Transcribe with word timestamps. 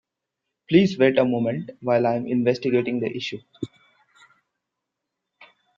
Please 0.67 0.97
wait 0.97 1.19
a 1.19 1.25
moment 1.25 1.69
while 1.79 2.07
I 2.07 2.15
am 2.15 2.25
investigating 2.25 2.99
the 3.01 3.15
issue. 3.15 3.37